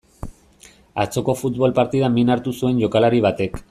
Atzoko 1.03 1.37
futbol 1.43 1.77
partidan 1.83 2.19
min 2.19 2.35
hartu 2.37 2.59
zuen 2.61 2.85
jokalari 2.87 3.27
batek. 3.29 3.59